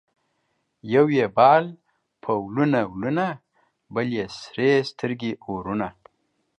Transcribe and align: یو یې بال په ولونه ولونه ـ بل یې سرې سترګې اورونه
یو 0.93 1.05
یې 1.17 1.25
بال 1.37 1.65
په 2.23 2.31
ولونه 2.43 2.79
ولونه 2.93 3.25
ـ 3.59 3.91
بل 3.93 4.07
یې 4.17 4.25
سرې 4.39 4.71
سترګې 4.89 5.31
اورونه 5.45 5.87